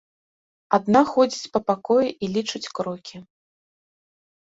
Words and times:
Адна 0.77 1.01
ходзіць 1.11 1.51
па 1.57 1.61
пакоі 1.69 2.09
і 2.13 2.25
лічыць 2.37 2.71
крокі. 2.79 3.17